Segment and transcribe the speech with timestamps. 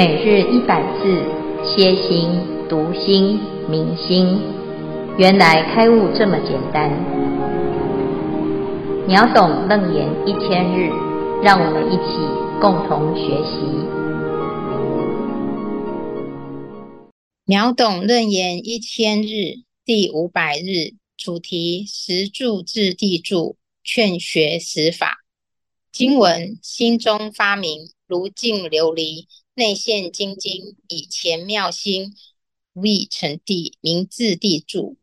[0.00, 1.22] 每日一百字，
[1.62, 2.30] 歇心、
[2.70, 4.40] 读心、明心，
[5.18, 6.88] 原来开悟这么简单。
[9.06, 10.88] 秒懂楞严一千日，
[11.42, 12.16] 让我们一起
[12.62, 13.60] 共同学习。
[17.44, 25.18] 秒懂楞严一千日第五百日主题：十住智地住，劝学十法。
[25.92, 29.26] 经文：心中发明，如镜琉璃。
[29.60, 32.14] 内现精金，以前妙心，
[32.72, 34.96] 无以成地，名智地住。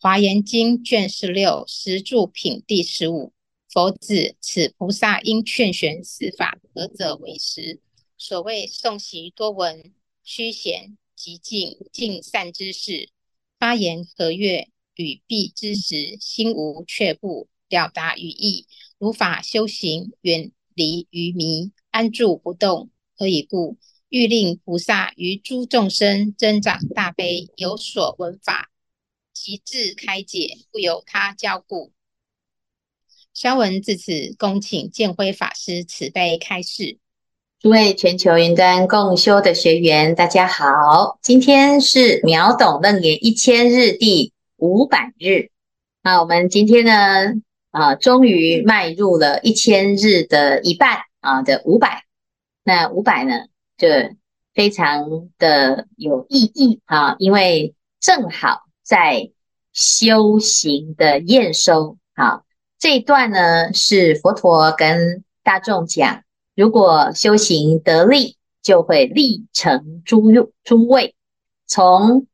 [0.00, 3.34] 华严经卷十六十住品第十五。
[3.68, 7.82] 佛子，此菩萨应劝学四法，何者为十？
[8.16, 9.92] 所谓诵习多闻，
[10.24, 13.10] 虚闲寂静，尽善知识，
[13.58, 18.66] 发言和悦，语毕之时，心无却步，了达语义，
[18.96, 22.88] 如法修行，远离愚迷，安住不动。
[23.14, 23.76] 何以故？
[24.12, 28.68] 欲令菩萨于诸众生增长大悲，有所闻法，
[29.32, 31.92] 即自开解，不由他教故。
[33.32, 36.98] 消文至此，恭请建辉法师慈悲开示。
[37.58, 45.48] 诸位全球云端共修的学员，大家好，今天是秒懂楞严一千日第五百日。
[46.02, 52.04] 那我们今天呢，啊，终于迈入了一千日的一半啊的五百。
[52.62, 53.46] 那五百呢，
[53.82, 53.88] 就
[54.54, 59.32] 非常的有意义啊，因为正好在
[59.72, 62.44] 修行的验收啊，
[62.78, 66.22] 这一段呢是佛陀跟大众讲，
[66.54, 70.30] 如果修行得力，就会立成诸
[70.62, 71.16] 诸位，
[71.66, 72.28] 从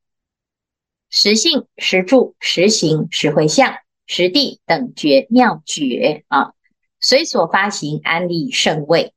[1.08, 6.52] 实性、实住、实行、实回向、实地等觉妙觉啊，
[7.00, 9.14] 随所发行安立圣位，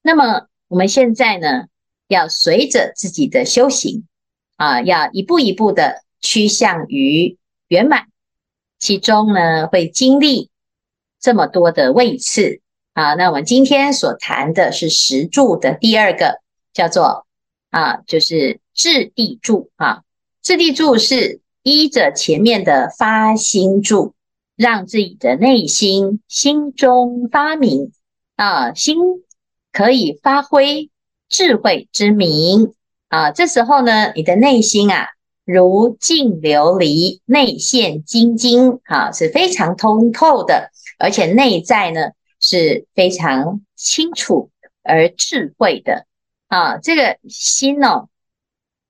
[0.00, 0.46] 那么。
[0.68, 1.66] 我们现在呢，
[2.12, 4.06] 要随着自己的修行
[4.56, 8.06] 啊，要一步一步的趋向于圆满。
[8.78, 10.50] 其中呢，会经历
[11.20, 12.60] 这么多的位次
[12.92, 13.14] 啊。
[13.14, 16.40] 那我们今天所谈的是十柱的第二个，
[16.74, 17.26] 叫做
[17.70, 20.02] 啊，就是质地柱啊。
[20.42, 24.14] 质地柱是依着前面的发心柱，
[24.56, 27.90] 让自己的内心心中发明
[28.36, 28.98] 啊，心。
[29.74, 30.90] 可以发挥
[31.32, 32.74] 智慧之明
[33.08, 33.32] 啊！
[33.32, 35.08] 这时候呢，你的内心啊，
[35.46, 44.50] 如镜琉璃，内现精金啊，是非常通透的，而且内在呢是非常清楚
[44.84, 46.06] 而智慧的
[46.48, 46.76] 啊。
[46.76, 48.08] 这个心哦，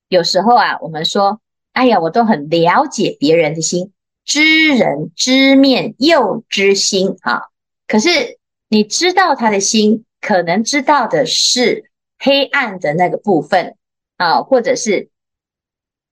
[0.08, 1.40] 有时候啊，我们说，
[1.72, 3.92] 哎呀，我都很了解别人的心，
[4.24, 7.42] 知人知面又知心啊。
[7.86, 8.38] 可是
[8.68, 10.04] 你知道他的心。
[10.24, 11.90] 可能知道的是
[12.24, 13.76] 黑暗的那个部分
[14.16, 15.10] 啊，或者是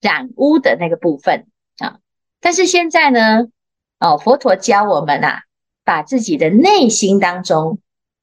[0.00, 1.46] 染污的那个部分
[1.78, 2.00] 啊。
[2.40, 3.46] 但是现在呢，
[4.00, 5.44] 哦，佛陀教我们啊，
[5.84, 7.78] 把自己的内心当中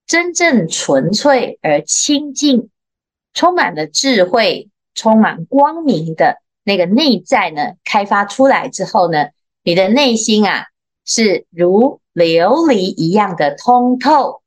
[0.06, 2.70] 真正纯粹而清净、
[3.34, 9.30] 充满了智慧、充满光明的那个内在呢，开发出来之后呢，
[9.64, 10.66] 你的内心啊，
[11.06, 14.42] 是如琉璃一样的通透。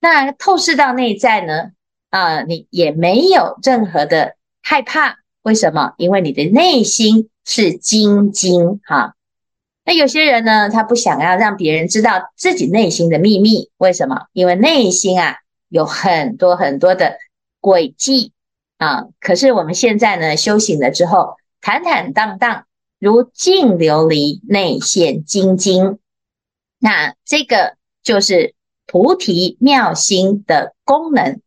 [0.00, 1.70] 那透视到内在呢？
[2.12, 5.16] 啊、你也没有任何的害怕。
[5.40, 5.94] 为什么？
[5.96, 9.14] 因为你的内心是精金哈。
[9.84, 13.70] 那有些人呢，他不想要让别人知道自己内心的秘密。
[13.78, 14.26] 为什么？
[14.34, 15.38] 因为内心啊
[15.70, 17.16] 有很多很多的
[17.62, 18.32] 诡计
[18.76, 19.06] 啊。
[19.18, 22.66] 可是我们现在呢，修行了之后，坦坦荡荡，
[22.98, 25.98] 如镜琉璃，内现精金。
[26.78, 28.54] 那这个就是。
[28.84, 31.40] 菩提妙心的功能，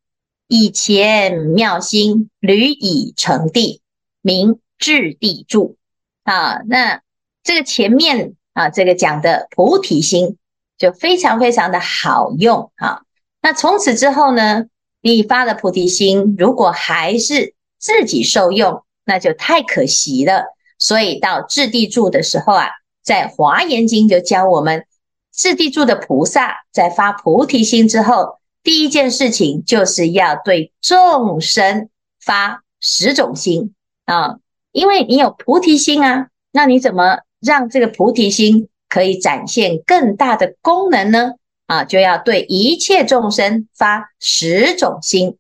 [0.48, 3.82] 以前妙心屡已成地，
[4.22, 5.78] 名智地住
[6.24, 6.62] 啊。
[6.68, 7.02] 那
[7.44, 10.38] 这个前面啊，这个讲的菩提心
[10.78, 13.02] 就非常非常的好用啊。
[13.42, 14.66] 那从此之后呢，
[15.02, 20.46] 你发了菩提心，如果还是自己受用，那就太可惜了。
[20.78, 22.70] 所以到智地住的时候啊，
[23.04, 24.86] 在华严经就教我们。
[25.32, 31.88] 智地住的菩萨在发菩提心之后，第一件事情就是要对众生
[32.20, 33.74] 发十种心
[34.04, 34.40] 啊，
[34.74, 41.36] 因为你有菩提心啊，那你怎么让这个菩提心可以展现更大的功能呢？
[41.68, 45.38] 啊，就要对一切众生发十种心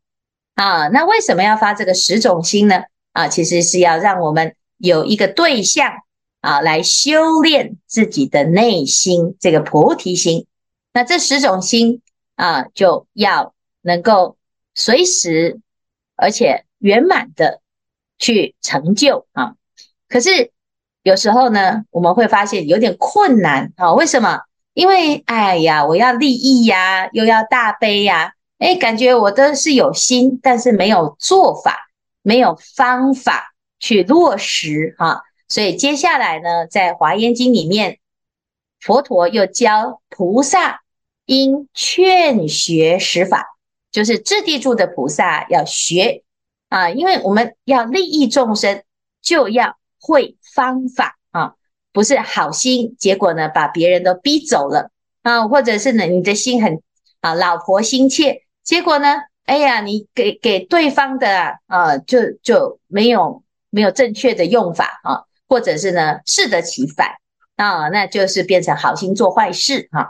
[0.53, 0.87] 啊。
[0.87, 2.83] 那为什么要发这个十种心呢？
[3.11, 5.91] 啊，其实是要让我们有一个对象。
[6.41, 10.45] 啊，来修炼自己的内心，这个菩提心。
[10.93, 12.03] 那这十种心
[12.35, 14.37] 啊，就要能够
[14.73, 15.59] 随时，
[16.15, 17.61] 而且圆满的
[18.17, 19.55] 去成就啊。
[20.07, 20.51] 可是
[21.03, 23.93] 有时候呢，我们会发现有点困难啊。
[23.93, 24.41] 为什么？
[24.73, 31.89] 因为哎呀，我要利益呀，又要大悲呀，哎，感觉我都是有心，但是没有做法，
[32.21, 35.23] 没有方法去落实哈。
[35.47, 37.99] 所以接下来呢，在《华严经》里面，
[38.81, 40.81] 佛陀又教菩萨
[41.25, 43.45] 应劝学实法，
[43.91, 46.23] 就是智地住的菩萨要学
[46.69, 48.83] 啊，因为我们要利益众生，
[49.21, 51.53] 就要会方法啊，
[51.91, 54.91] 不是好心，结果呢把别人都逼走了
[55.21, 56.81] 啊，或者是呢你的心很
[57.21, 65.23] 啊老婆心切，结果呢，哎呀，你给给对方的啊就就没有没有正确的用法啊。
[65.47, 67.07] 或者是呢，适得其反
[67.55, 70.09] 啊，那就是变成好心做坏事哈、啊。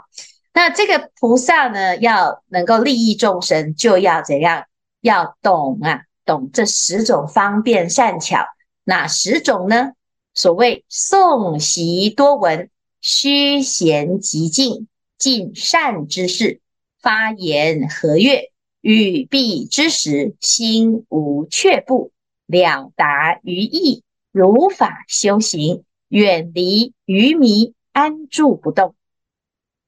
[0.56, 4.64] 那这个菩萨呢，要能够利益众生，就要怎样？
[5.02, 8.38] 要懂啊，懂这十种方便善巧。
[8.82, 9.92] 哪十种呢？
[10.32, 12.70] 所谓诵习多闻，
[13.02, 14.88] 虚闲极静，
[15.18, 16.62] 尽善之事，
[17.02, 18.50] 发言和悦，
[18.80, 22.12] 语毕之时，心无却步，
[22.46, 24.02] 了达于意。
[24.32, 28.94] 如法修行，远离愚迷，安住不动。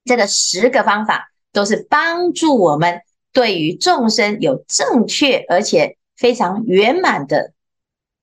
[0.09, 3.03] 这个十个方法都是帮助我们
[3.33, 7.53] 对于众生有正确而且非常圆满的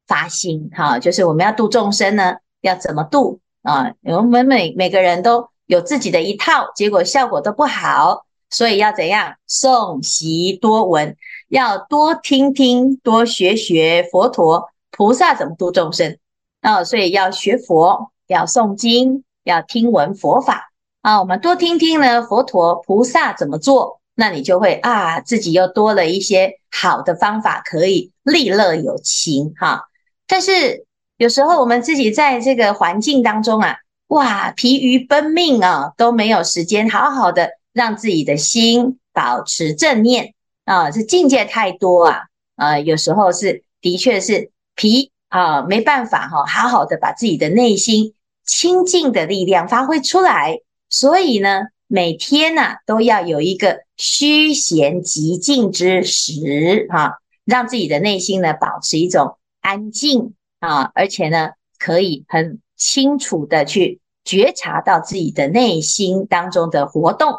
[0.06, 0.70] 发心。
[0.74, 3.94] 哈，就是我们要度众生呢，要怎么度啊？
[4.02, 9.36] 我们每每个人都有自己的一套，结果效果都不好，所以要怎样？
[9.48, 11.16] 诵习多闻，
[11.48, 14.70] 要多听听，多学学佛陀。
[14.92, 16.18] 菩萨怎么度众生
[16.62, 16.84] 啊？
[16.84, 20.72] 所以要学佛，要诵经，要听闻佛法
[21.06, 21.20] 啊。
[21.20, 29.84] 我们多听听呢，佛陀菩萨怎么做，那你就会啊，自己又多了一些好的方法，可以利乐有情哈。
[30.26, 30.86] 但是
[31.18, 40.34] 有时候我们自己在这个环境当中啊，哇，疲于奔命啊，都没有时间好好的让自己的心保持正念
[40.66, 40.90] 啊。
[40.90, 42.24] 这境界太多啊，
[42.56, 44.50] 啊，有时候是的确是。
[44.78, 48.14] 疲啊，没办法哈，好好的把自己的内心
[48.46, 50.60] 清净的力量发挥出来。
[50.96, 67.34] 所以呢，每天呢、啊、都要有一个虚闲极静之时哈，让自己的内心呢保持一种安静啊，而且呢可以很清楚的去觉察到自己的内心当中的活动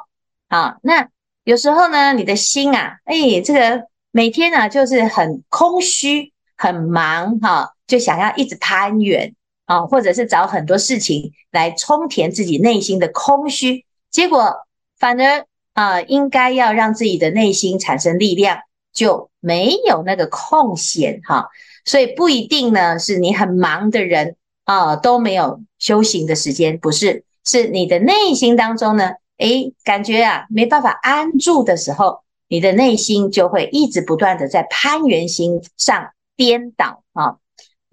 [0.48, 0.76] 啊。
[0.82, 1.08] 那
[1.44, 6.34] 有时候呢，你的心啊，哎，这个每天呢就是很空虚。
[6.58, 9.34] 很忙哈，就想要一直攀缘
[9.66, 14.66] 啊，或者是找很多事情来充填自己内心的空虚，结果
[14.98, 18.58] 反而啊，应该要让自己的内心产生力量，
[18.92, 21.48] 就没有那个空闲哈，
[21.84, 36.10] 所以不一定呢，是你很忙的人啊都没有修行的时间，不是，是你的内心当中呢，诶，感觉啊没办法安住的时候，你的内心就会一直不断的在攀缘心上。
[36.38, 37.38] 颠倒啊，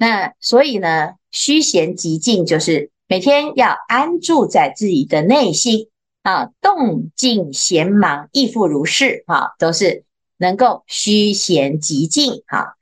[0.03, 5.87] 那所以呢，虚闲极静就是每天要安住在自己的内心
[6.23, 10.03] 啊，动静闲忙亦复如是啊，都是
[10.35, 12.73] 能够虚闲极静啊。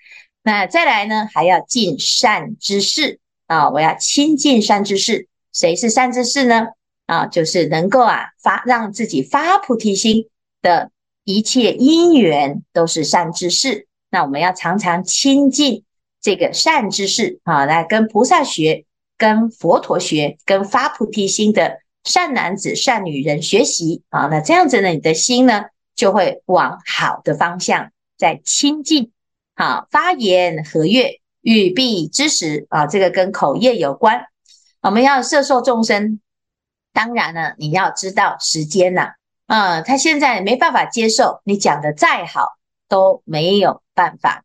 [0.42, 5.28] 那再来呢，还要尽善知识啊，我要亲近善知识。
[5.54, 6.70] 谁是善知识呢？
[7.06, 10.26] 啊，就是能够啊发让自己发菩提心
[10.64, 10.90] 的
[11.24, 13.86] 一切因缘都是善知识。
[14.10, 15.84] 那我们要常常亲近
[16.22, 18.86] 这个善知识啊，来跟菩萨学，
[19.18, 24.28] 跟佛陀学，跟发菩提心的善男子、善女人学习啊。
[24.28, 29.12] 那这样子呢，你的心呢就会往好的方向在亲近。
[29.56, 34.28] 好，发言和悦，语毕之时啊，这个跟口业有关。
[34.82, 36.20] 我们要摄受众生，
[36.94, 39.14] 当然呢，你要知道时间呐，
[39.48, 42.58] 啊，他现在没办法接受你讲的再好。
[42.92, 44.44] 都没有办法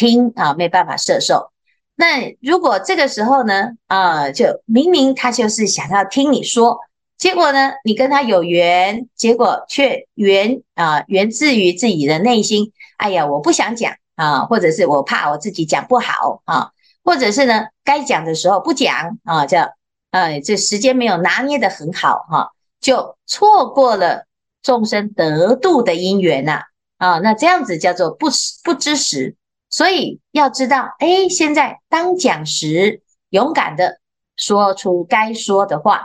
[0.00, 1.50] 听啊，没办法摄受。
[1.94, 6.78] 那如果这个时候呢，啊，就明明他就是想要听你说，
[7.18, 12.72] 结果呢，你跟他有缘，结果却缘啊源自于自己的内心。
[12.96, 16.70] 哎呀，我不想讲啊，或者是我怕我自己讲不好啊，
[17.04, 19.68] 或者是呢，该讲的时候不讲啊，叫
[20.10, 24.24] 啊，这时间没有拿捏得很好哈，就错过了
[24.62, 26.62] 众生得度的因缘呐。
[26.96, 28.28] 啊，那这样子叫做不
[28.64, 29.36] 不知时，
[29.70, 34.00] 所以要知道，哎，现在当讲时，勇敢的
[34.36, 36.00] 说出该说的话；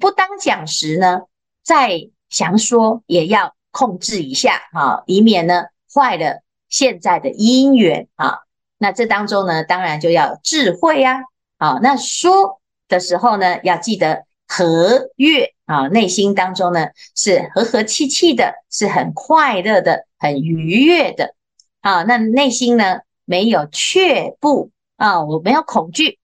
[0.00, 1.20] 不当讲时呢，
[1.62, 8.38] 再想说也要控制一下啊，以免呢坏了现在的因缘啊。
[8.78, 11.20] 那这当中呢，当然就要智慧呀。
[11.58, 21.34] 啊，那说的时候呢，要记得和悦啊，内心当中呢是和和气气的，是很快乐的，很愉悦的。
[21.82, 23.00] 啊，那内心呢
[23.30, 26.18] 没有却步啊，我没有恐惧，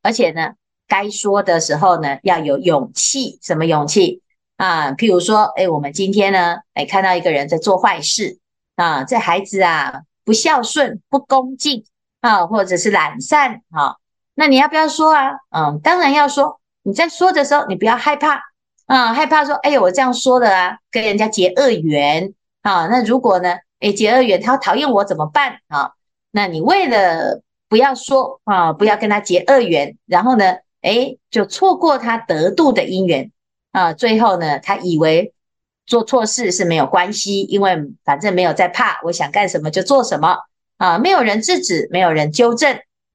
[0.00, 0.54] 而且呢，
[0.88, 3.38] 该说的时候呢要有勇气。
[3.42, 4.22] 什么勇气
[4.56, 4.92] 啊？
[4.92, 8.38] 譬如说，哎，我们今天呢，哎，看到一个人在做坏事
[8.74, 11.84] 啊，这孩子啊不孝顺、不恭敬
[12.22, 13.96] 啊，或者是懒散啊，
[14.34, 15.32] 那你要不要说啊？
[15.50, 16.58] 嗯，当然要说。
[16.84, 18.40] 你在说的时候，你不要害怕
[18.86, 22.32] 啊，害怕说，哎呦，我这样说的啊，跟人家结恶缘
[22.62, 22.86] 啊。
[22.86, 23.56] 那如果呢？
[23.80, 25.92] 诶，结恶缘，他讨厌我怎么办啊？
[26.36, 33.32] 那你为了不要说啊，不要跟他结恶缘，然后呢，诶，就错过他得度的因缘
[33.72, 33.94] 啊。
[33.94, 35.32] 最后呢，他以为
[35.86, 37.74] 做错事是没有关系，因为
[38.04, 40.36] 反正没有在怕，我想干什么就做什么
[40.76, 42.74] 啊，没有人制止，没有人纠正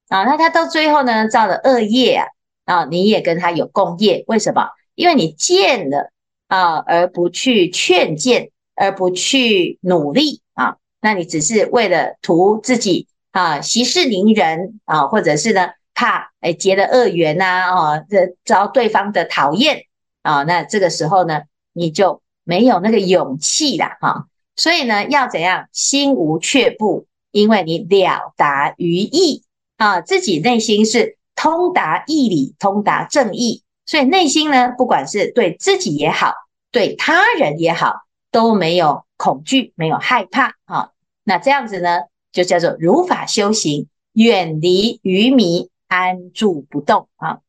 [0.09, 0.23] 啊。
[0.23, 2.25] 那他到最后呢，造了恶业啊，
[2.65, 4.67] 啊，你也跟他有共业，为什么？
[4.95, 6.09] 因为你见了
[6.47, 10.77] 啊，而不去劝谏，而不去努力啊。
[11.01, 19.85] 那你只是为了图自己啊息事宁人啊，或者是呢怕哎结了恶缘呐哦，这遭对方的讨厌
[20.21, 21.41] 啊，那这个时候呢
[21.73, 24.27] 你就没有那个勇气了哈。
[24.55, 29.43] 所以呢要怎样心无却步，因为你了达于义
[29.77, 36.33] 啊，自己内心是通达义理，通达正义，所以内心呢不管是对自己也好，
[36.71, 39.03] 对他人也好，都没有。
[39.21, 40.89] 恐惧没有害怕啊，
[41.23, 41.99] 那这样子呢，
[42.31, 47.39] 就叫做如法修行，远离愚迷，安住不动啊。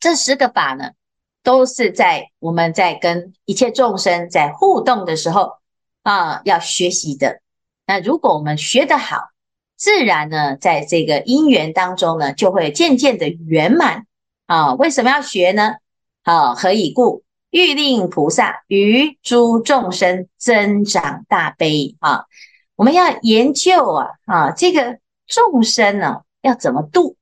[0.00, 0.90] 这十个法呢，
[1.42, 5.52] 都是在我们在跟一切众生在互动的时候
[6.02, 7.40] 啊，要学习的。
[7.86, 9.30] 那如果我们学得好，
[9.76, 14.06] 自然呢，在这个因缘当中呢，就会渐渐的圆满
[14.46, 14.74] 啊。
[14.74, 15.74] 为什么要学呢？
[16.22, 17.22] 啊，何以故？
[17.50, 22.24] 欲令菩萨于诸众生增长大悲啊！
[22.76, 27.16] 我们要研究啊啊，这个众生呢、啊、要怎么度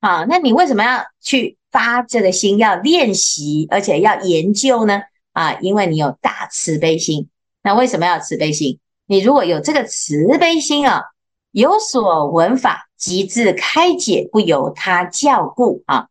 [0.00, 0.24] 啊？
[0.28, 5.02] 那你为什么要去发这个心，要练习，而且要研究呢？
[5.32, 7.28] 啊，因为你有大慈悲心。
[7.62, 8.78] 那为什么要慈悲心？
[9.06, 11.02] 你如果有这个慈悲心啊，
[11.50, 16.08] 有所闻法，即自开解，不由他教故啊。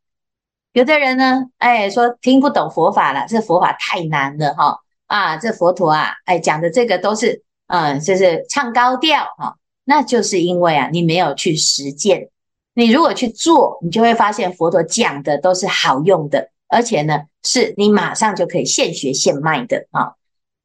[0.74, 12.30] 有的人呢，哎，说听不懂佛法了，这佛法太难了哈啊，这佛陀啊，哎，讲的这个都是，嗯，就是唱高调哈，那就是因为啊，你没有去实践。
[12.74, 20.14] 你如果去做，你就会发现佛陀讲的都是好用的，而且呢，是你马上就可以现学现卖的啊。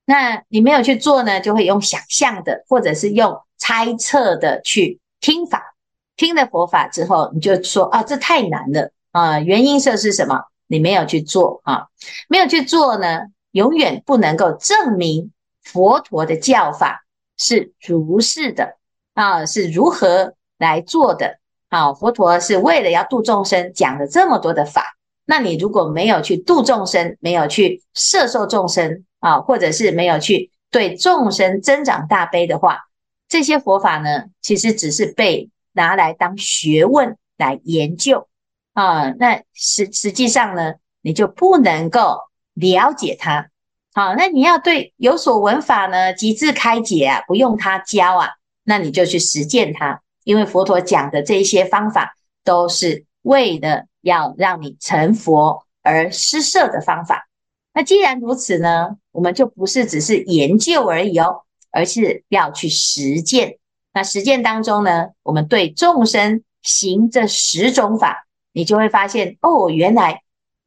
[0.05, 5.77] 那你没有去做呢，就会用想象的，或者是用猜测的去听法，
[6.17, 8.91] 听了佛法之后，你就说啊，这太难了。
[9.13, 10.43] 啊，原因是是什么？
[10.67, 11.87] 你没有去做啊，
[12.29, 15.33] 没有去做呢，永远不能够证明
[15.73, 17.05] 佛陀的教法
[17.37, 18.77] 是如是的
[19.15, 21.39] 啊，是如何来做的？
[21.69, 24.97] 啊，佛陀是为了要度众生，讲了这么多的法。
[25.25, 32.81] 那你如果没有去度众生，没有去摄受众生啊，或者是没有去对众生增长大悲的话，
[33.29, 38.27] 这些佛法呢，其实只是被拿来当学问来研究。
[38.73, 42.19] 啊，那实实际上呢，你就不能够
[42.55, 43.51] 了解它。
[43.93, 48.31] 好，那你要对有所闻法呢，即自开解啊，不用他教啊，
[48.65, 50.01] 那你就去实践它。
[50.25, 57.29] 因为佛陀讲的这些方法，都是为了要让你成佛而施设的方法。
[57.73, 61.43] 那既然如此呢，我们就不是只是研究而已哦，
[61.73, 63.59] 而是要去实践。
[63.93, 68.27] 那实践当中呢，我们对众生行这十种法。
[68.53, 70.23] 你就会发现哦，原来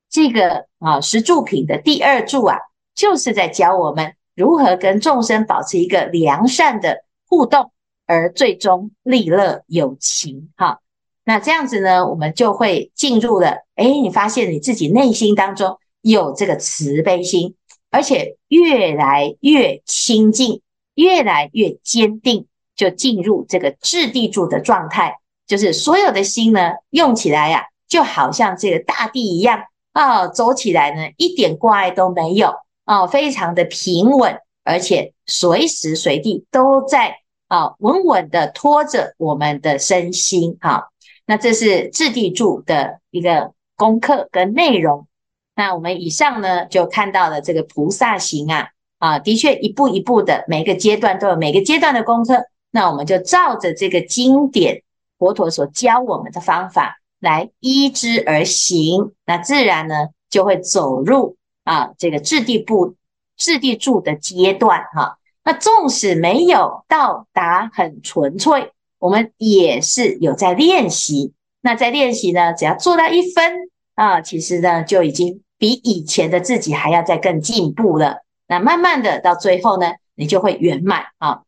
[0.09, 2.57] 这个啊十住品的第二住啊，
[2.95, 7.71] 就是在教我们如何跟众生保持一个良善的互动，
[8.05, 10.51] 而最终利乐有情。
[10.55, 10.79] 哈，
[11.23, 13.65] 那这样子呢，我们就会进入了。
[13.75, 17.55] 哎，你发现你自己内心当中有这个慈悲心，
[17.89, 20.61] 而且越来越清净，
[20.95, 22.45] 越来越坚定，
[22.75, 32.53] 就进入这个质地住的状态，就是所有的心呢，用起来呀、就好像这个大地一样啊，走起来呢一点挂碍都没有
[32.85, 40.83] 啊，非常的平稳，而且随时随地都在啊稳稳的拖着我们的身心啊。
[41.25, 45.07] 那这是质地住的一个功课跟内容。
[45.55, 52.43] 那我们以上呢就看到了这个菩萨行啊啊，的确一步一步的每个阶段都有每个阶段的功课。
[52.71, 54.83] 那我们就照着这个经典。
[55.19, 62.95] 佛陀所教我们的方法来依之而行，那自然呢就会走入啊这个质地部、
[63.37, 65.17] 质地住的阶段哈。
[65.43, 71.33] 那纵使没有到达很纯粹，我们也是有在练习。
[71.61, 73.53] 那在练习呢，只要做到一分
[73.95, 78.23] 啊，其实呢就已经比以前的自己还要再更进步了。
[78.47, 81.41] 那慢慢的到最后呢，你就会圆满啊。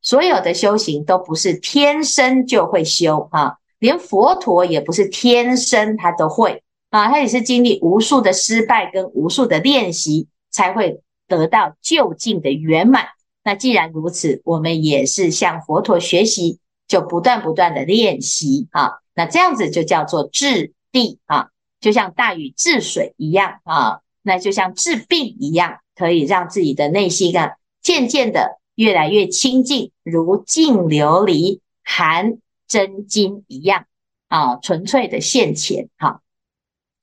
[0.00, 13.06] 所有的修行都不是天生就会修啊，连佛陀也不是天生他都会啊，他也是经历无数的失败跟无数的练习，才会得到究竟的圆满。
[13.42, 19.00] 那既然如此，我们也是向佛陀学习，就不断不断的练习啊。
[19.14, 21.48] 那这样子就叫做治地啊，
[21.80, 33.86] 就像大禹治水一样啊，那就像治病一样，可以让自己的内心啊渐渐的越来越清净，如净琉璃含真金一样
[34.28, 35.88] 啊，纯粹的现前。
[35.96, 36.21] 哈，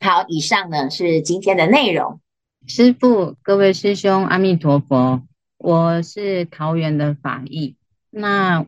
[0.01, 2.21] 好，以上呢是今天的内容。
[2.65, 5.27] 师父，各位师兄，阿弥陀佛。
[5.57, 7.75] 我是桃园的法义，
[8.09, 8.65] 那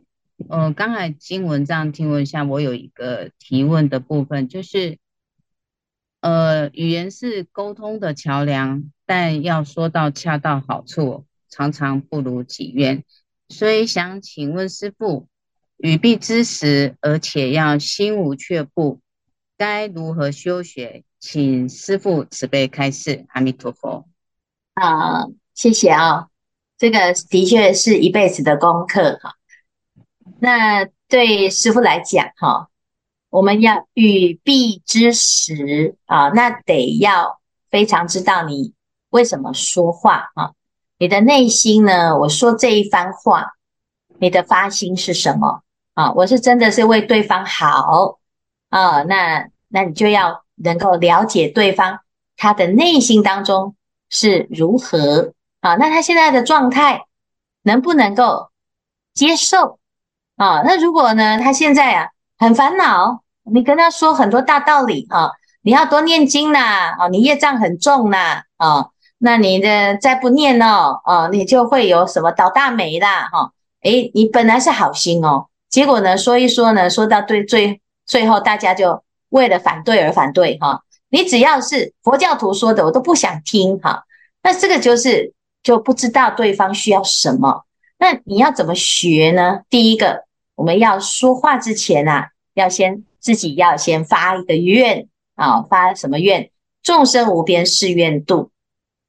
[0.49, 4.97] 呃，刚才经文这样听闻下，我有一个提问的部分，就是
[6.19, 13.05] 呃，语言是沟通的桥梁，但要说到恰到好处，常常不如己愿，
[13.47, 15.29] 所以想请问师父，
[15.77, 18.99] 语必之时，而且要心无却步，
[19.61, 21.03] 该如何修学？
[21.19, 24.07] 请师父慈悲开示，阿弥陀佛。
[24.73, 26.29] 啊，谢谢啊。
[26.79, 29.35] 这个的确是一辈子的功课哈。
[30.39, 32.69] 那对师父来讲哈，
[33.29, 37.39] 我们要语必之时啊，那得要
[37.69, 38.73] 非常知道你
[39.11, 40.53] 为什么说话啊，
[40.97, 42.17] 你的内心呢？
[42.17, 43.51] 我说这一番话，
[44.17, 45.61] 你的发心是什么
[45.93, 46.11] 啊？
[46.13, 48.17] 我是真的是为对方好
[48.69, 51.99] 啊，那那你就要能够了解对方
[52.37, 53.75] 他的内心当中
[54.09, 55.33] 是如何。
[55.61, 57.03] 啊，那他现在的状态
[57.61, 58.49] 能不能够
[59.13, 59.77] 接受
[60.35, 60.63] 啊？
[60.65, 65.29] 那如果呢，他现在啊很烦恼，你跟他说很多大道理啊，
[65.61, 68.87] 你要多念经呐，啊，你业障很重呐，啊，
[69.19, 73.51] 那你的再不念哦，啊，你就会有什么倒大霉啦，哈，
[73.83, 84.05] 诶，你本来是好心哦，结果呢，说一说呢，说到对最最后，大家就为了反对而反对哈，你只要是佛教徒说的，我都不想听哈，
[84.43, 85.33] 那这个就是。
[85.63, 87.65] 就不知道对方需要什么，
[87.99, 89.61] 那你要怎么学呢？
[89.69, 90.23] 第一个，
[90.55, 96.49] 我们要说话之前啊，要先自己要先发一个愿啊，发什么愿？
[96.81, 98.49] 众生无边誓愿度，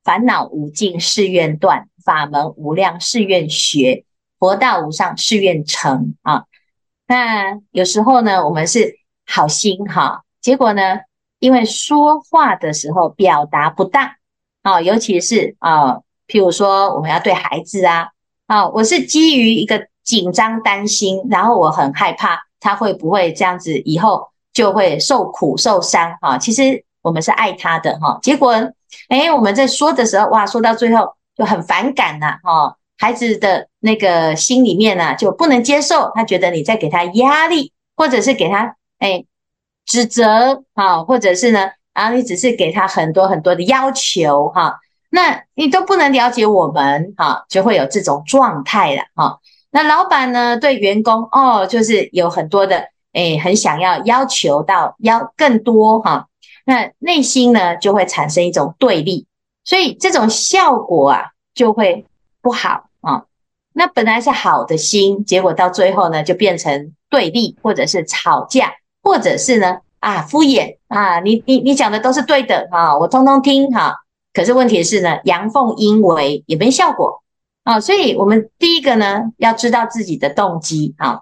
[0.05, 4.05] 烦恼无尽誓愿断，法门无量誓愿学，
[4.39, 6.45] 佛道无上誓愿成啊。
[7.07, 8.97] 那有时候呢，我们是
[9.33, 11.01] 好心哈，结果呢，
[11.39, 14.11] 因为说话的时候表达不当
[14.63, 16.01] 啊，尤其是啊。
[16.29, 18.09] 譬如说，我们要对孩子啊，
[18.47, 26.39] 啊，我是基于一个紧张担心，然后我很害怕他会不会这样子以后就会受苦受伤哈。
[26.39, 28.53] 其实我们是爱他的哈，结果
[29.09, 39.25] 哎，我们在说的时候哇，说到最后就很反感呐哈，孩子的那个心里面呢就不能接受，他觉得你在给他压力，或者是给他哎
[39.85, 44.79] 指责啊，或者是呢啊，你只是给他很多很多的要求哈。
[45.11, 49.41] 那你都不能了解我们哈，就会有这种状态了哈。
[49.71, 56.29] 那老板呢，对员工哦，就是有很多的诶，很想要要求到要更多哈。
[56.65, 59.27] 那内心呢，就会产生一种对立，
[59.65, 62.07] 所以这种效果啊，就会
[62.41, 63.25] 不好啊。
[63.75, 73.97] 那本来是好的心，结果到最后呢，就变成对立，或者是吵架，或者是呢啊敷衍啊，你你你讲的都是对的啊，我通通听哈。
[74.33, 77.23] 可是问题是呢，阳奉阴违也没效果
[77.65, 81.21] 啊，所以我们第一个呢，要知道自己的动机啊，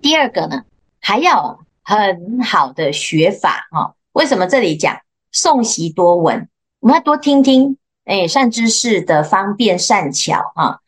[0.00, 0.62] 第二个呢，
[1.00, 3.92] 还要很好的学法啊。
[4.12, 4.98] 为什么这里讲
[5.32, 6.48] 诵习多闻？
[6.80, 10.78] 我们要多听听，哎，善知识的方便善巧啊。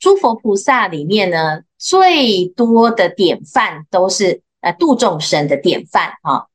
[0.00, 6.46] 诸佛菩萨里面呢，最多的典范都是呃度众生的典范啊。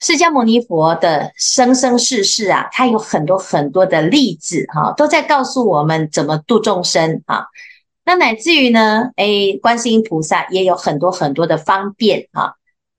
[0.00, 7.46] 释迦牟尼佛的生生世世啊，他有很多很多的例子哈，都在告诉我们怎么度众生啊。
[8.04, 12.54] 那乃至于呢，哎，观世音菩萨也有很多很多的方便啊。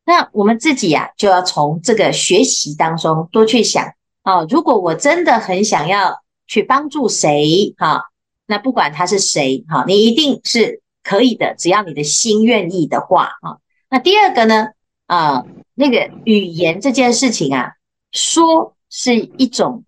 [0.06, 3.84] 那我们自己呀，就要从这个学习当中多去想
[4.22, 4.44] 啊。
[4.50, 8.04] 如果我真的很想要去帮助谁哈，
[8.48, 13.62] 那不管他是谁哈，你一定是可以的，只要你的心愿意的话啊。
[13.93, 14.69] 那第二个呢，
[15.06, 17.73] 啊、那个语言这件事情啊，
[18.12, 19.84] 说是一种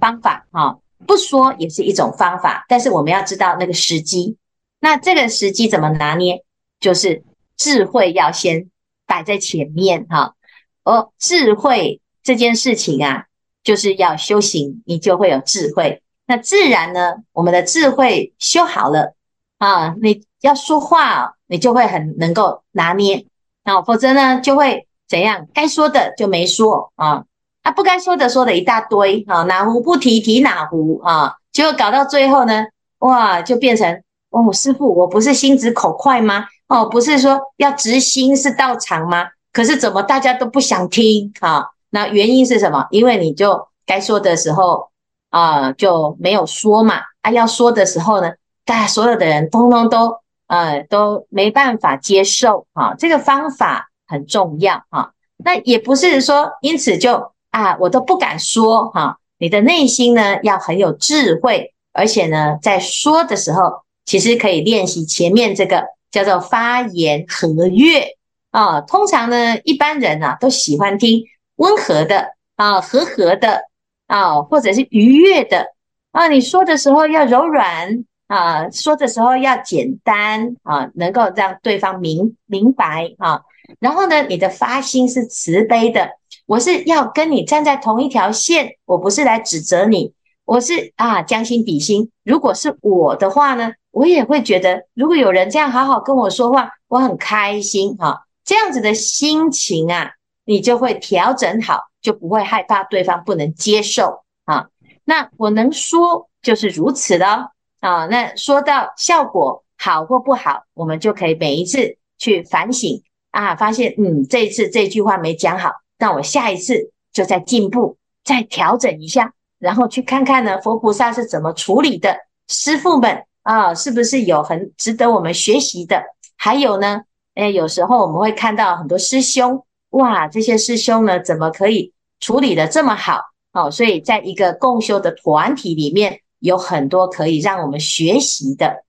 [0.00, 4.36] 方法啊、哦，不说也是一种方法，但是我们要知道那个时机。
[4.78, 6.44] 那这个时机怎么拿捏？
[6.78, 7.24] 就是
[7.56, 8.70] 智慧要先
[9.06, 10.36] 摆在前面哈。
[10.84, 13.24] 哦，智慧这件事情啊，
[13.64, 16.00] 就是要修行，你就会有智慧。
[16.28, 19.16] 那自然呢，我们的智慧修好了
[19.58, 23.24] 啊，你要说话，你就会很能够拿捏
[23.64, 25.46] 啊，否则呢，就会怎样？
[25.54, 27.24] 该说的就没说啊，
[27.62, 32.66] 啊，不该说的说的一大堆啊，哪壶不提提哪壶啊，结果搞到最后呢，
[32.98, 34.02] 哇，就变成。
[34.36, 36.44] 哦，师父，我不是心直口快吗？
[36.66, 39.28] 哦，不是说要直心是道场吗？
[39.52, 41.64] 可是怎么大家都不想听啊？
[41.90, 42.84] 那原因是什么？
[42.90, 44.88] 因为你就该说的时候
[45.30, 46.96] 啊、就没有说嘛。
[47.22, 48.32] 啊，要说的时候呢，
[48.64, 50.16] 大家所有的人通通都
[50.54, 52.94] 呃都没办法接受啊。
[52.98, 55.10] 这个方法很重要啊。
[55.36, 63.84] 那也不是说因此就啊我都不敢说哈、你的内心呢要很有智慧，而且呢在说的时候。
[64.06, 68.06] 其实可以练习前面这个叫做发言和悦
[68.50, 71.24] 啊，通常呢一般人啊都喜欢听
[71.56, 73.62] 温和的啊、和和的
[74.06, 75.68] 啊，或者是愉悦的
[76.12, 76.28] 啊。
[76.28, 83.42] 你说的时候要柔软啊，说的时候要简单啊，能够让对方明明白啊。
[83.80, 86.10] 然后呢，你的发心是慈悲的，
[86.46, 90.12] 我是要跟你站在同一条线，我不是来指责你，
[90.44, 92.10] 我是啊将心比心。
[92.22, 93.72] 如果是我的话呢？
[93.90, 98.26] 我也会觉得，如果有人这样好好跟我说话，我很开心哈。
[98.44, 100.10] 这样子的心情啊，
[100.44, 104.66] 你就会调整好，就不会害怕对方不能接受啊。
[105.04, 107.52] 那我能说就是如此的
[107.84, 108.06] 啊。
[108.06, 122.16] 那说到效果好或不好，我们就可以每一次去反省啊，发现嗯，这一次这句话没讲好，那我下一次就再进步，再调整一下，然后去看看呢，佛菩萨是怎么处理的，
[122.48, 123.24] 师父们。
[123.44, 126.02] 啊，是不是有很值得我们学习的？
[126.34, 127.02] 还有呢，
[127.34, 133.20] 诶，有时候我们会看到很多师兄，哇，这些师兄呢，怎么可以处理得这么好？
[133.52, 138.84] 哦，所以在一个共修的团体里面，有很多可以让我们学习的。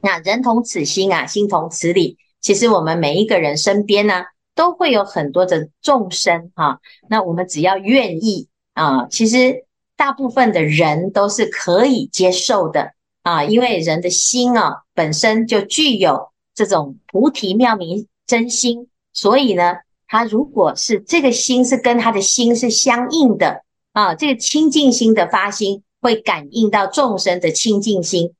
[0.00, 2.18] 那人同此心啊，心同此理。
[2.40, 4.24] 其实我们每一个人身边呢，
[4.56, 6.80] 都会有很多的众生哈。
[7.08, 9.64] 那我们只要愿意啊，其实
[9.96, 12.94] 大部分的人都是可以接受的。
[13.22, 19.76] 啊，因为人的心啊，本身就具有这种菩提妙明真心，所以呢，
[20.08, 28.34] 他如果是这个心是跟他的心是相应的啊，这个清净心的发心会感应到众生的清净心。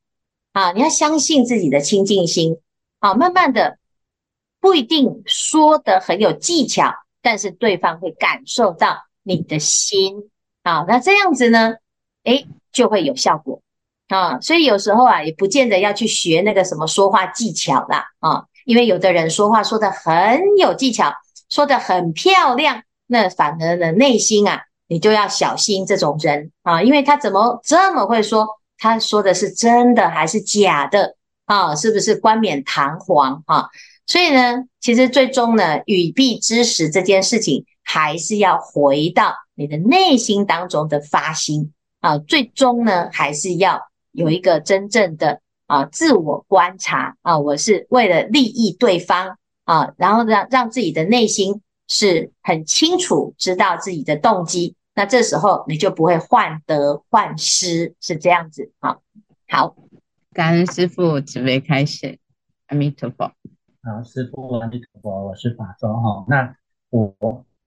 [0.53, 2.59] 啊，你要相信自己的清净心。
[2.99, 3.79] 啊，慢慢的
[4.61, 10.31] 不一定说得很有技巧，但是对方会感受到你的心。
[10.63, 11.77] 啊，那这样子呢，
[12.25, 13.63] 诶，就会有效果。
[14.09, 21.15] 啊，所以有时候啊，也不见得要去学那个什么说话技巧啦，啊，因为有的人说话说得很有技巧，
[21.49, 28.47] 说得很漂亮，那反而呢，内心啊，你就要小心这种人啊，因为他怎么这么会说？
[28.77, 31.17] 他说的是真的还是假的？
[31.47, 33.43] 啊，是不是冠冕堂皇？
[33.47, 33.71] 啊，
[34.07, 43.81] 所以呢，其实最终呢，语必知识这件事情，还是要回到你的内心当中的发心啊，最终呢，还是要。
[44.15, 58.99] 有一个真正的啊自我观察啊，我是为了利益对方啊，然后让让自己的内心是很清楚，知道自己的动机，那这时候你就不会患得患失，是这样子啊。
[59.49, 59.75] 好，
[60.33, 62.19] 感恩师父慈悲开始，
[62.67, 63.33] 阿弥陀佛。
[63.83, 66.25] 好，师父阿弥陀佛，我是法周哈。
[66.29, 66.57] 那
[66.91, 67.15] 我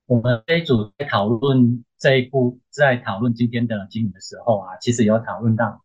[0.06, 5.84] 我们这一组在讨论这一部，在讨论今天的经文的时候啊，其实有讨论到。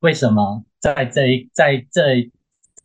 [0.00, 2.30] 为什么在这一在这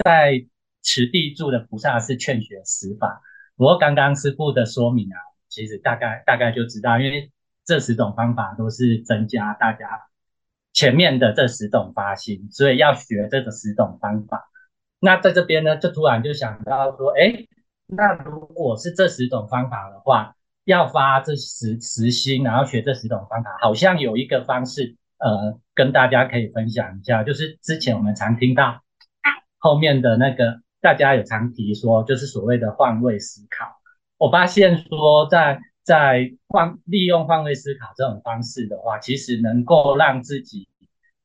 [0.03, 0.45] 在
[0.81, 3.21] 此地住的菩萨是劝学十法？
[3.55, 5.17] 不过刚刚师父的说明啊，
[5.49, 7.31] 其实大概大概就知道，因为
[7.65, 10.07] 这十种方法都是增加大家
[10.73, 14.49] 前面的这十种发心，所以要学这个十种方法。
[14.99, 17.47] 那在这边呢，就突然就想到说，诶，
[17.87, 24.95] 那如果是这十种方法的话，要发这十十心，然后学这十种方法，好像有一个方式。
[25.23, 28.81] 呃，跟大家可以分享一下，就是之前我们常听到
[29.59, 33.67] 后面的那个，大家有常提说，就是所谓的换位思考。
[34.17, 40.67] 我发现说在，在换利用换位思考这种方式的话，其实能够让自己，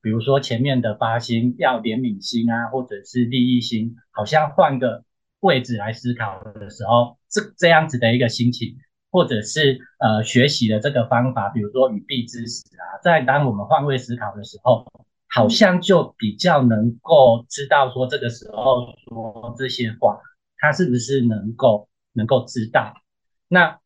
[0.01, 5.05] 比如说前面的发心要怜悯心啊，或者是利益心，好像换个
[5.41, 8.77] 位置来思考的时候，这这样子的一个心情，
[9.11, 14.87] 或者是呃学习的这个方法，比如说语蔽之时啊，在当我们换位思考的时候，
[15.29, 20.19] 好像就比较能够知道说这个时候说这些话，
[20.57, 22.95] 他是不是能够能够知道。
[23.49, 23.79] 那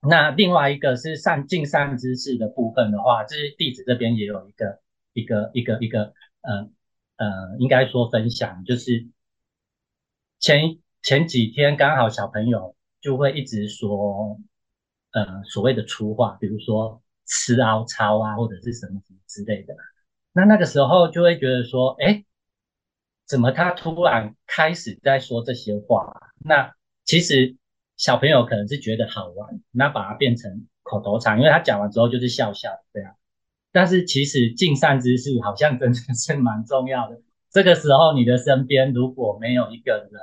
[0.00, 4.80] 那另外一个是善尽善知识的部分的话，就是弟子这边也有一个
[5.12, 6.70] 一个一个一个呃
[7.16, 9.08] 呃，应该说分享，就是
[10.38, 14.38] 前前几天刚好小朋友就会一直说
[15.10, 19.74] 呃所谓的粗话，比如说吃凹操啊，或者是什么什么之类的。
[20.32, 22.24] 那那个时候就会觉得说，哎，
[23.26, 26.32] 怎么他突然开始在说这些话？
[26.38, 26.72] 那
[27.04, 27.56] 其实
[27.98, 33.16] 小朋友可能是觉得好玩，那把它变成口头禅，因为他讲完之后就是笑笑这样。
[33.72, 37.20] 但是其实尽善知识好像真的是蛮重要的。
[37.50, 40.20] 这个时候你的身边如果没有一个人，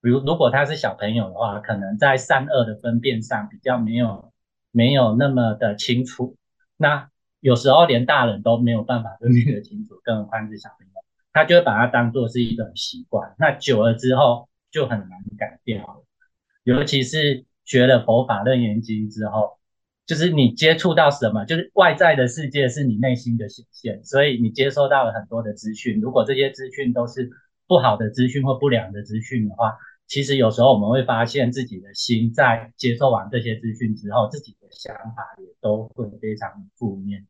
[0.00, 4.32] 比如如果他是小朋友的话，可能在善恶的分辨上比较没有
[4.70, 6.36] 没有那么的清楚。
[6.76, 10.92] 那有时候连大人都没有办法分辨得清楚，更何况是小朋友，
[11.32, 13.34] 他就会把它当做是一种习惯。
[13.36, 16.04] 那久了之后就很难改掉了。
[16.70, 19.58] 尤其是学了佛法楞严经之后，
[20.06, 26.00] 就是你接触到什么，就是外在的世界是你内心的显现，所以你接收到了很多的资讯。
[26.00, 27.30] 如果这些资讯都是
[27.66, 29.76] 不好的资讯或不良的资讯的话，
[30.08, 37.26] 其实有时候我们会发现自己的心在接受完这些资讯之后，自己的想法也都会非常负面。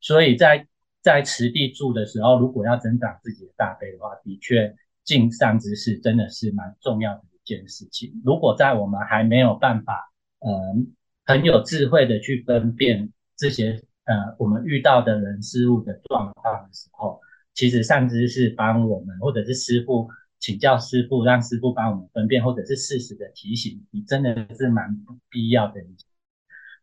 [0.00, 0.66] 所以在
[1.00, 8.20] 在持地住的时候，如果要增长自己的大悲的话，的确尽善知识真的是蛮重要的件事情。
[8.24, 17.20] 如果在我们还没有办法，嗯、呃，很有智慧的去分辨这些呃我们遇到的人事物的状况的时候，
[17.54, 24.96] 其实善知识帮我们，或者是师傅请教师傅，让师傅帮我们分辨，或者是适时的提醒，你真的是蛮
[25.30, 25.80] 必要的。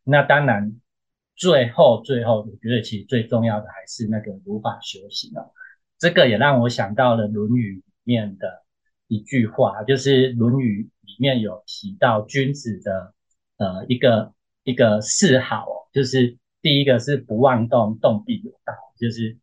[0.03, 0.79] 那当然。
[1.33, 5.49] 最后，最后，我觉得其实最重要的还是那个如法修行哦。
[5.97, 8.63] 这个也让我想到了《论语》里面的
[9.11, 13.13] 一句话，就是《论语》里面有提到君子的
[13.57, 19.37] 呃一个一个嗜好哦，就是第一个是不妄动，动必有道，就是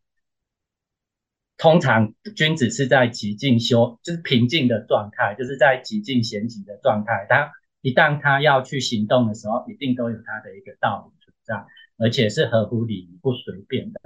[1.55, 7.27] 通常君子是在极静修，就是平静的状态，就是在极静闲情的状态。
[7.29, 7.51] 他
[7.81, 11.67] 一旦他要去行动的时候，一定都有他的一个道理存在。
[12.01, 13.99] 而且是合乎礼仪，不随便的。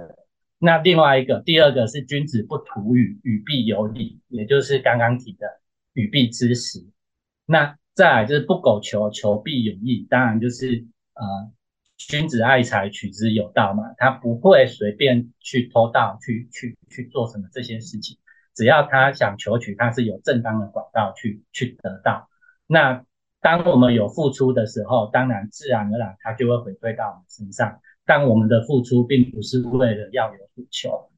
[0.58, 5.46] 那另外一个，第二个是君子不图语，语必有理，也就是刚刚提的
[5.92, 6.86] 语必之时。
[7.44, 10.06] 那再来就是不苟求，求必有益。
[10.08, 11.52] 当然就是呃，
[11.98, 13.92] 君子爱财，取之有道嘛。
[13.98, 18.16] 他不会随便去偷盗，去去去做什么这些事情。
[18.54, 22.30] 只要他想求取，他是有正当的管道去去得到。
[22.66, 23.04] 那
[23.40, 27.80] 当我们有付出的时候，当然自然而然它就会回馈到我们身上。
[28.04, 31.10] 但我们的付出并不是为了要有所求，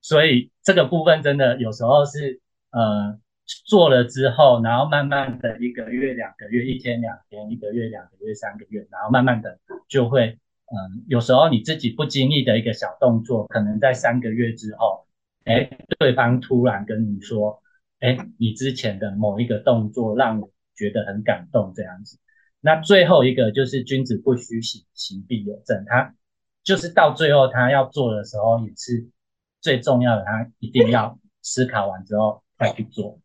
[0.00, 3.18] 所以这个部分真的有时候是呃
[3.66, 15.06] 做了之后，然后慢慢的一个月、两个月、一天、两天、一个月、两个月、三个月，然后慢慢的就会嗯、有时候你自己不经意的一个小动作，可能在三个月之后，
[15.44, 17.62] 哎，对方突然跟你说，
[18.00, 20.50] 哎，你之前的某一个动作让我。
[20.78, 22.18] 觉得很感动这样子，
[22.60, 25.86] 那最后一个就是君子不虚行，行必有证。
[25.86, 26.14] 他
[26.66, 29.08] 就是到最后他要做的时候，也是
[29.62, 33.18] 最重要的，他一定要思考完之后再去做。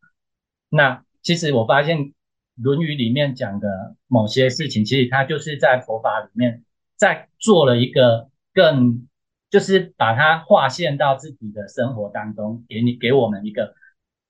[0.69, 1.97] 那其实我发现
[2.56, 6.63] 《论语》里面讲的某些事情，其实他就是在佛法里面
[6.95, 9.08] 在做了一个更，
[9.49, 13.73] 就是把它划线到自己的生活当中，给你给我们一个。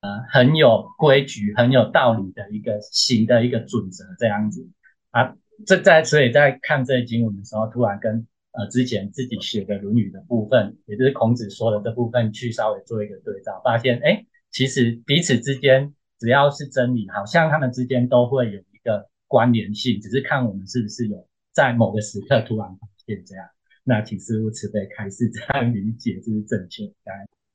[0.02, 4.68] 呃，很有规矩、很有道理的一个行的一个准则，这样子
[5.12, 5.36] 啊。
[5.68, 23.46] 这在所以在看这一经文的时候，突然跟呃之前自己写的《论语》的部分，也就是孔子说的这部分，去稍微做一个对照，发现哎，其实彼此之间只要是真理，好像他们之间都会有一个关联性，只是看我们是不是有在某个时刻突然发现这样。
[23.84, 26.94] 那请师父慈悲开示，这样理解这是正确的？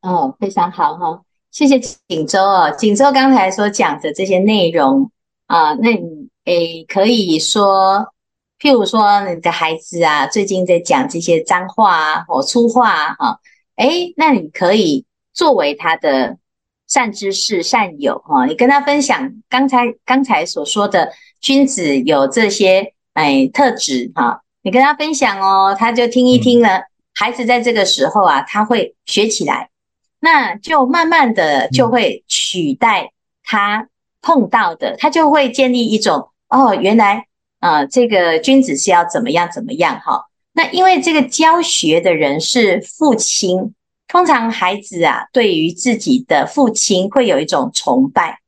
[0.03, 1.23] 哦，非常好哈。
[1.53, 5.11] 谢谢锦州哦，锦州刚才所讲的这些内容
[5.47, 8.13] 啊，那你诶可以说，
[8.59, 13.41] 譬如说你的孩子啊，最近在讲这些脏话啊或粗话啊，哈，
[13.77, 16.39] 哎，那你可以作为他的
[16.87, 29.71] 善知识善友哈，你跟他分享刚才刚才所说的君子有这些诶特质哈，你跟他分享哦，他就听一听了，孩子在这个时候啊，他会学起来。
[30.19, 33.13] 那就慢慢的就会取代
[33.45, 33.89] 他
[34.23, 37.27] 碰到的，他就会建立一种哦，原来
[37.59, 40.27] 啊、这个君子是要怎么样怎么样哈。
[40.53, 43.75] 那因为这个教学的人是父亲，
[44.09, 48.39] 通常孩子啊，对于自己的父亲会有一种崇拜。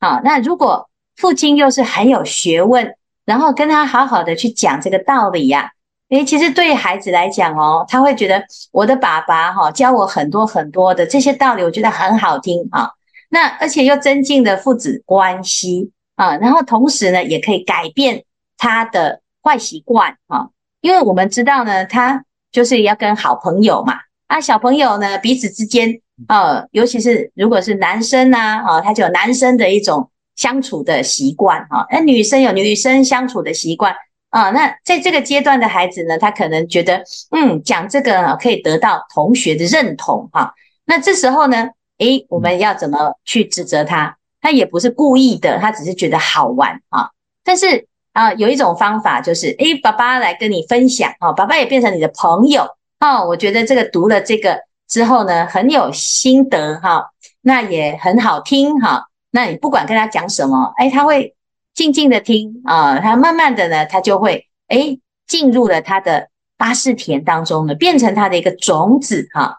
[0.00, 12.92] 好，那如果父亲又是很有学问，然后跟他好好的去讲这个道理呀、啊，诶，其实对孩子来讲哦，他会觉得我的爸爸哈教我很多很多的这些道理，我觉得很好听啊。
[13.28, 18.24] 那而且又增进了父子关系啊，然后同时呢，也可以改变
[18.58, 20.50] 他的坏习惯啊。
[20.80, 23.94] 因为我们知道呢，他就是要跟好朋友嘛，
[24.28, 33.92] 啊，小朋友呢彼此之间，呃，尤其是如果是男生呐，啊，他就有男生的一种相处的习惯，哈，那女生有女生相处的习惯，
[34.30, 40.54] 啊，那在这个阶段的孩子呢，他可能觉得，嗯，讲这个可以得到同学的认同，哈，
[40.86, 44.16] 那这时候呢，诶，我们要怎么去指责他？
[44.40, 47.10] 他也不是故意的，他只是觉得好玩，啊，
[47.42, 47.87] 但是。
[48.18, 52.64] 啊，有一种方法就是，诶，爸爸来跟你分享，哦，爸爸也变成你的朋友，
[52.98, 57.10] 哦，我觉得这个读了这个之后呢，很有心得，哈、
[57.42, 61.36] 那也很好听，哈、那你不管跟他讲什么，诶，他会
[61.76, 69.58] 静静的听，啊、他慢慢的呢，他就会，诶，进入了他的八士田当中呢，变成他的一个种子，哈、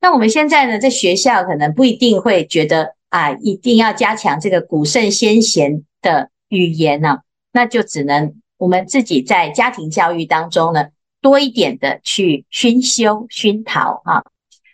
[0.00, 7.25] 那我们现在呢，在学校可能不一定会觉得啊，一定要加强这个古圣先贤的语言呢、啊。
[7.56, 10.88] 那就只能我们自己在家庭教育当中呢，
[11.22, 14.22] 多一点的去熏修熏陶哈。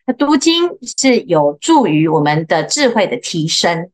[0.04, 0.68] 那读经
[0.98, 3.92] 是有助于我们的智慧的提升，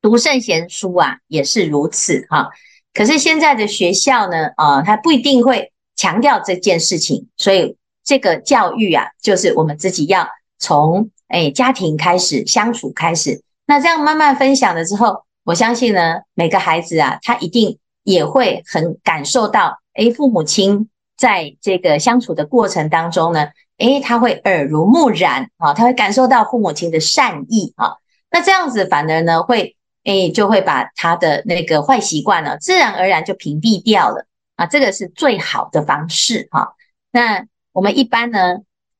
[0.00, 2.50] 读圣贤书啊也是如此哈。
[2.94, 10.28] 可是现在的学校呢，啊，它不一定会强调这件事情，所以这个教育啊，就是我们自己要
[10.60, 17.78] 从诶家庭开始相处开始，那这样慢慢分享了之后，我相信呢，每个孩子啊，他一定。
[18.04, 27.94] 也会很感受到，诶，父母亲在这个相处的过程当中呢，诶，他会耳濡目染啊，他会感受到父母亲的善意啊，
[28.30, 36.74] 那这样子反而呢，会诶，就会把他的那个坏习惯呢，自然而然就屏蔽掉了啊，这个是最好的方式哈。
[37.12, 38.56] 那我们一般呢，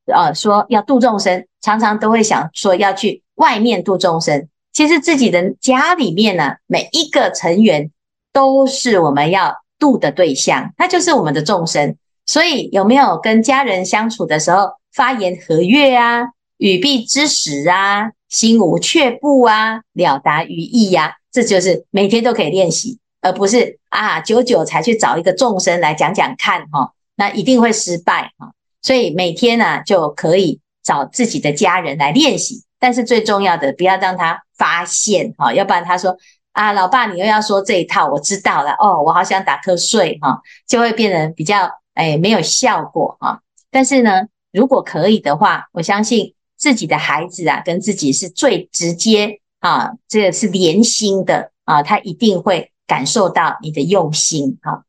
[0.06, 7.90] 呃，说要度众生，常常都会想说要去外面度众生，其实自己的家里面呢，每一个成员。
[8.32, 11.96] 都是我们要度的对象，那就是我们的众生。
[12.24, 16.22] 所以有没有跟家人相处的时候，发言和悦啊，
[16.56, 28.52] 语必之时啊，心无却步啊，了达于意呀、啊，这就是每天都可以练习，而不是啊久久才去找一个众生来讲讲看哈，那一定会失败哈。
[28.80, 36.16] 所以每天呢、啊、就可以找自己的家人来练习，但是最重要的不要让他发现哈，要不然他说。
[36.52, 54.82] 啊，老爸，你又要说这一套，我知道了哦，我好想打瞌睡哈、就会变得比较哎没有效果哈、但是呢，如果可以的话，我相信自己的孩子啊，跟自己是最直接啊，这个是连心的啊，他一定会感受到你的用心哈、啊。